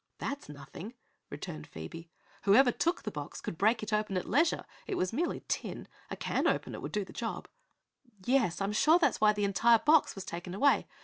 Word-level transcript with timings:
"That's 0.17 0.49
nothing," 0.49 0.95
returned 1.29 1.67
Phoebe. 1.67 2.09
"Whoever 2.45 2.71
took 2.71 3.03
the 3.03 3.11
box 3.11 3.39
could 3.39 3.55
break 3.55 3.83
it 3.83 3.93
open 3.93 4.17
at 4.17 4.27
leisure. 4.27 4.65
It 4.87 4.95
was 4.95 5.13
merely 5.13 5.43
tin; 5.47 5.87
a 6.09 6.15
can 6.15 6.47
opener 6.47 6.79
would 6.79 6.91
do 6.91 7.05
the 7.05 7.13
job." 7.13 7.47
"Yes; 8.25 8.61
I'm 8.61 8.73
sure 8.73 8.97
that 8.97 9.09
was 9.09 9.21
why 9.21 9.33
the 9.33 9.45
entire 9.45 9.77
box 9.77 10.15
was 10.15 10.25
taken 10.25 10.55
away. 10.55 10.87